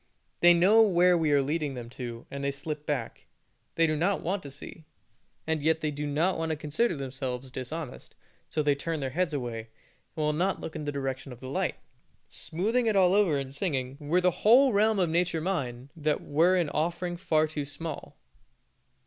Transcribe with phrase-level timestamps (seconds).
[0.39, 3.27] They know where we are leading them to, and they slip back;
[3.75, 4.85] they do not want to see,
[5.45, 8.15] and yet they do not want to consider themselves dishonest,
[8.49, 9.69] so they turn their heads away,
[10.15, 11.75] and will not look in the direction of the light,
[12.27, 16.55] smoothing it all over and singing "Were the whole realm of nature mine, That were
[16.57, 18.93] an off'ring far too small," &c.